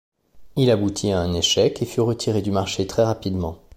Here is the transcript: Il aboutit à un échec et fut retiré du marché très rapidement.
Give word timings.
Il 0.57 0.71
aboutit 0.71 1.11
à 1.11 1.19
un 1.19 1.31
échec 1.33 1.79
et 1.83 1.85
fut 1.85 2.01
retiré 2.01 2.41
du 2.41 2.49
marché 2.49 2.87
très 2.87 3.03
rapidement. 3.03 3.59